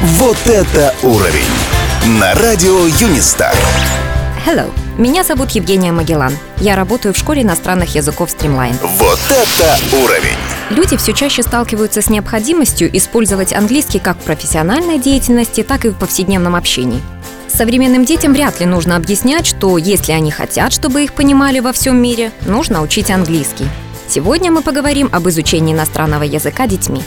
Вот 0.00 0.36
это 0.46 0.94
уровень! 1.02 1.42
На 2.20 2.32
радио 2.34 2.86
Юнистар. 3.00 3.52
Hello, 4.46 4.70
меня 4.96 5.24
зовут 5.24 5.50
Евгения 5.50 5.90
Магеллан. 5.90 6.32
Я 6.58 6.76
работаю 6.76 7.12
в 7.12 7.16
школе 7.16 7.42
иностранных 7.42 7.96
языков 7.96 8.30
Streamline. 8.30 8.76
Вот 8.96 9.18
это 9.28 9.76
уровень! 9.96 10.36
Люди 10.70 10.96
все 10.96 11.12
чаще 11.12 11.42
сталкиваются 11.42 12.00
с 12.00 12.10
необходимостью 12.10 12.96
использовать 12.96 13.52
английский 13.52 13.98
как 13.98 14.18
в 14.18 14.22
профессиональной 14.22 15.00
деятельности, 15.00 15.64
так 15.64 15.84
и 15.84 15.88
в 15.88 15.98
повседневном 15.98 16.54
общении. 16.54 17.02
Современным 17.52 18.04
детям 18.04 18.34
вряд 18.34 18.60
ли 18.60 18.66
нужно 18.66 18.94
объяснять, 18.94 19.48
что 19.48 19.78
если 19.78 20.12
они 20.12 20.30
хотят, 20.30 20.72
чтобы 20.72 21.02
их 21.02 21.12
понимали 21.12 21.58
во 21.58 21.72
всем 21.72 22.00
мире, 22.00 22.30
нужно 22.46 22.82
учить 22.82 23.10
английский. 23.10 23.66
Сегодня 24.08 24.52
мы 24.52 24.62
поговорим 24.62 25.08
об 25.10 25.28
изучении 25.28 25.74
иностранного 25.74 26.22
языка 26.22 26.68
детьми. 26.68 27.02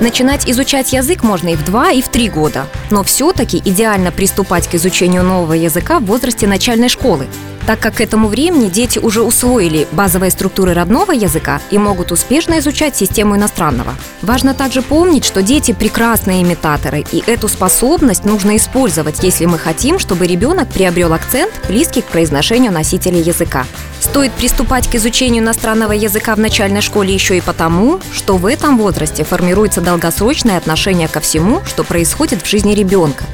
Начинать 0.00 0.48
изучать 0.48 0.92
язык 0.92 1.24
можно 1.24 1.48
и 1.48 1.56
в 1.56 1.64
2, 1.64 1.90
и 1.90 2.02
в 2.02 2.08
3 2.08 2.28
года, 2.28 2.66
но 2.90 3.02
все-таки 3.02 3.58
идеально 3.58 4.12
приступать 4.12 4.68
к 4.68 4.74
изучению 4.76 5.24
нового 5.24 5.54
языка 5.54 5.98
в 5.98 6.04
возрасте 6.04 6.46
начальной 6.46 6.88
школы, 6.88 7.26
так 7.68 7.80
как 7.80 7.96
к 7.96 8.00
этому 8.00 8.28
времени 8.28 8.70
дети 8.70 8.98
уже 8.98 9.20
усвоили 9.20 9.86
базовые 9.92 10.30
структуры 10.30 10.72
родного 10.72 11.12
языка 11.12 11.60
и 11.70 11.76
могут 11.76 12.12
успешно 12.12 12.60
изучать 12.60 12.96
систему 12.96 13.36
иностранного. 13.36 13.92
Важно 14.22 14.54
также 14.54 14.80
помнить, 14.80 15.26
что 15.26 15.42
дети 15.42 15.72
прекрасные 15.72 16.42
имитаторы, 16.42 17.04
и 17.12 17.22
эту 17.26 17.46
способность 17.46 18.24
нужно 18.24 18.56
использовать, 18.56 19.22
если 19.22 19.44
мы 19.44 19.58
хотим, 19.58 19.98
чтобы 19.98 20.26
ребенок 20.26 20.68
приобрел 20.68 21.12
акцент, 21.12 21.52
близкий 21.68 22.00
к 22.00 22.06
произношению 22.06 22.72
носителя 22.72 23.20
языка. 23.20 23.66
Стоит 24.00 24.32
приступать 24.32 24.88
к 24.88 24.94
изучению 24.94 25.42
иностранного 25.42 25.92
языка 25.92 26.34
в 26.36 26.38
начальной 26.38 26.80
школе 26.80 27.12
еще 27.12 27.36
и 27.36 27.42
потому, 27.42 28.00
что 28.14 28.38
в 28.38 28.46
этом 28.46 28.78
возрасте 28.78 29.24
формируется 29.24 29.82
долгосрочное 29.82 30.56
отношение 30.56 31.06
ко 31.06 31.20
всему, 31.20 31.60
что 31.66 31.84
происходит 31.84 32.40
в 32.40 32.48
жизни 32.48 32.72
ребенка. 32.72 33.24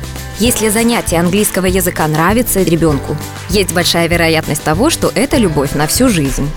Если 0.40 0.68
занятие 0.68 1.20
английского 1.20 1.66
языка 1.66 2.08
нравится 2.08 2.60
ребенку, 2.60 3.16
есть 3.50 3.72
большая 3.72 4.08
вероятность 4.08 4.64
того, 4.64 4.90
что 4.90 5.12
это 5.14 5.36
любовь 5.36 5.74
на 5.74 5.86
всю 5.86 6.08
жизнь. 6.08 6.50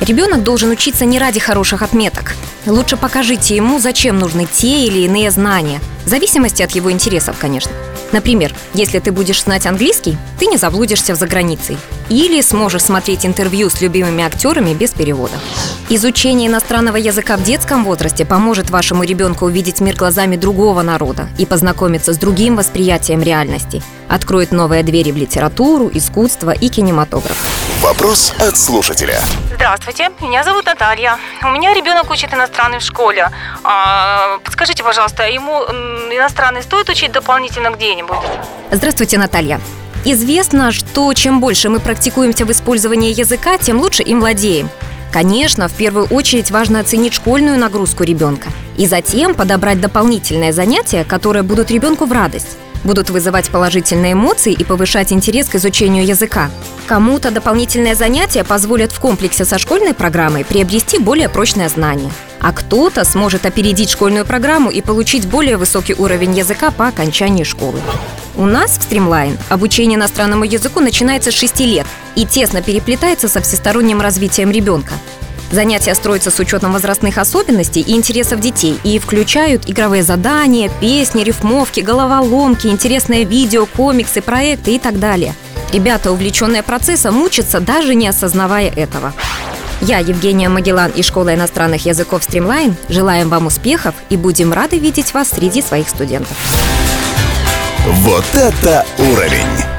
Ребенок 0.00 0.42
должен 0.42 0.70
учиться 0.70 1.04
не 1.04 1.18
ради 1.18 1.38
хороших 1.38 1.82
отметок. 1.82 2.34
Лучше 2.66 2.96
покажите 2.96 3.56
ему, 3.56 3.78
зачем 3.78 4.18
нужны 4.18 4.46
те 4.50 4.86
или 4.86 5.00
иные 5.00 5.30
знания, 5.30 5.80
в 6.06 6.08
зависимости 6.08 6.62
от 6.62 6.70
его 6.70 6.90
интересов, 6.90 7.36
конечно. 7.38 7.72
Например, 8.12 8.54
если 8.74 8.98
ты 8.98 9.12
будешь 9.12 9.42
знать 9.42 9.66
английский, 9.66 10.16
ты 10.38 10.46
не 10.46 10.56
заблудишься 10.56 11.14
за 11.14 11.26
границей. 11.26 11.76
Или 12.08 12.40
сможешь 12.40 12.84
смотреть 12.84 13.26
интервью 13.26 13.68
с 13.68 13.80
любимыми 13.80 14.24
актерами 14.24 14.72
без 14.72 14.90
перевода. 14.90 15.34
Изучение 15.90 16.48
иностранного 16.48 16.96
языка 16.96 17.36
в 17.36 17.42
детском 17.42 17.84
возрасте 17.84 18.24
поможет 18.24 18.70
вашему 18.70 19.04
ребенку 19.04 19.46
увидеть 19.46 19.80
мир 19.80 19.96
глазами 19.96 20.36
другого 20.36 20.82
народа 20.82 21.28
и 21.38 21.44
познакомиться 21.44 22.12
с 22.12 22.18
другим 22.18 22.56
восприятием 22.56 23.22
реальности. 23.22 23.82
Откроет 24.08 24.52
новые 24.52 24.82
двери 24.82 25.12
в 25.12 25.16
литературу, 25.16 25.90
искусство 25.92 26.50
и 26.50 26.68
кинематограф. 26.68 27.57
Вопрос 27.82 28.34
от 28.40 28.56
слушателя. 28.56 29.20
Здравствуйте, 29.54 30.10
меня 30.20 30.42
зовут 30.42 30.66
Наталья. 30.66 31.16
У 31.44 31.48
меня 31.48 31.72
ребенок 31.74 32.10
учит 32.10 32.34
иностранный 32.34 32.80
в 32.80 32.82
школе. 32.82 33.30
А, 33.62 34.38
подскажите, 34.42 34.82
пожалуйста, 34.82 35.28
ему 35.28 35.62
иностранный 36.12 36.62
стоит 36.64 36.88
учить 36.88 37.12
дополнительно 37.12 37.70
где-нибудь? 37.70 38.16
Здравствуйте, 38.72 39.16
Наталья. 39.16 39.60
Известно, 40.04 40.72
что 40.72 41.14
чем 41.14 41.40
больше 41.40 41.68
мы 41.68 41.78
практикуемся 41.78 42.44
в 42.44 42.50
использовании 42.50 43.12
языка, 43.12 43.58
тем 43.58 43.78
лучше 43.78 44.02
им 44.02 44.18
владеем. 44.18 44.68
Конечно, 45.12 45.68
в 45.68 45.72
первую 45.72 46.06
очередь 46.06 46.50
важно 46.50 46.80
оценить 46.80 47.14
школьную 47.14 47.58
нагрузку 47.58 48.02
ребенка 48.02 48.48
и 48.76 48.88
затем 48.88 49.34
подобрать 49.34 49.80
дополнительные 49.80 50.52
занятия, 50.52 51.04
которые 51.04 51.44
будут 51.44 51.70
ребенку 51.70 52.06
в 52.06 52.12
радость 52.12 52.58
будут 52.84 53.10
вызывать 53.10 53.50
положительные 53.50 54.12
эмоции 54.12 54.52
и 54.52 54.64
повышать 54.64 55.12
интерес 55.12 55.48
к 55.48 55.56
изучению 55.56 56.06
языка. 56.06 56.50
Кому-то 56.86 57.30
дополнительные 57.30 57.94
занятия 57.94 58.44
позволят 58.44 58.92
в 58.92 59.00
комплексе 59.00 59.44
со 59.44 59.58
школьной 59.58 59.94
программой 59.94 60.44
приобрести 60.44 60.98
более 60.98 61.28
прочное 61.28 61.68
знание. 61.68 62.10
А 62.40 62.52
кто-то 62.52 63.04
сможет 63.04 63.46
опередить 63.46 63.90
школьную 63.90 64.24
программу 64.24 64.70
и 64.70 64.80
получить 64.80 65.26
более 65.26 65.56
высокий 65.56 65.94
уровень 65.94 66.36
языка 66.36 66.70
по 66.70 66.86
окончании 66.86 67.44
школы. 67.44 67.80
У 68.36 68.46
нас 68.46 68.78
в 68.78 68.88
Streamline 68.88 69.36
обучение 69.48 69.96
иностранному 69.96 70.44
языку 70.44 70.80
начинается 70.80 71.32
с 71.32 71.34
6 71.34 71.60
лет 71.60 71.86
и 72.14 72.24
тесно 72.24 72.62
переплетается 72.62 73.28
со 73.28 73.40
всесторонним 73.40 74.00
развитием 74.00 74.50
ребенка. 74.50 74.94
Занятия 75.50 75.94
строятся 75.94 76.30
с 76.30 76.38
учетом 76.38 76.72
возрастных 76.72 77.16
особенностей 77.16 77.80
и 77.80 77.92
интересов 77.92 78.40
детей 78.40 78.78
и 78.84 78.98
включают 78.98 79.68
игровые 79.68 80.02
задания, 80.02 80.70
песни, 80.80 81.22
рифмовки, 81.22 81.80
головоломки, 81.80 82.66
интересные 82.66 83.24
видео, 83.24 83.66
комиксы, 83.66 84.20
проекты 84.20 84.74
и 84.74 84.78
так 84.78 84.98
далее. 84.98 85.34
Ребята, 85.72 86.12
увлеченные 86.12 86.62
процессом, 86.62 87.22
учатся, 87.22 87.60
даже 87.60 87.94
не 87.94 88.08
осознавая 88.08 88.70
этого. 88.70 89.12
Я, 89.80 89.98
Евгения 89.98 90.48
Магеллан 90.48 90.90
из 90.90 91.06
Школы 91.06 91.34
иностранных 91.34 91.86
языков 91.86 92.22
Streamline, 92.28 92.74
желаем 92.88 93.28
вам 93.28 93.46
успехов 93.46 93.94
и 94.10 94.16
будем 94.16 94.52
рады 94.52 94.78
видеть 94.78 95.14
вас 95.14 95.30
среди 95.30 95.62
своих 95.62 95.88
студентов. 95.88 96.36
Вот 97.86 98.24
это 98.34 98.84
уровень! 98.98 99.77